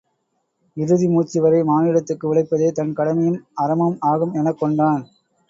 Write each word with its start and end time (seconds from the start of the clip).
இறுதி 0.77 1.07
மூச்சுவரை 1.07 1.59
மானுடத்துக்கு 1.63 2.25
உழைப்பதே 2.31 2.71
தன் 2.71 2.93
கடமையும் 2.93 3.39
அறமும் 3.55 3.97
ஆகும் 4.09 4.33
எனக்கொண்டான். 4.33 5.03